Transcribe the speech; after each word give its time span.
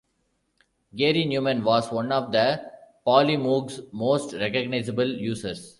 Gary 0.95 1.25
Numan 1.25 1.61
was 1.63 1.91
one 1.91 2.11
of 2.11 2.31
the 2.31 2.59
Polymoog's 3.05 3.81
most 3.93 4.33
recognizable 4.33 5.07
users. 5.07 5.69